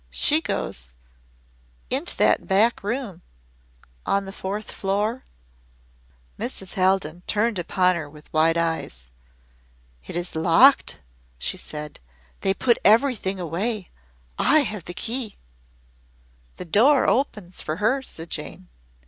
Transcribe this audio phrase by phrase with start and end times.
[0.09, 0.95] "She goes
[1.91, 3.21] into that back room
[4.03, 5.25] on the fourth floor"
[6.39, 6.73] Mrs.
[6.73, 9.11] Haldon turned upon her with wide eyes.
[10.05, 11.01] "It is locked!"
[11.37, 11.99] she said.
[12.39, 13.91] "They put everything away.
[14.39, 15.37] I have the key."
[16.55, 18.69] "The door opens for her," said Jane.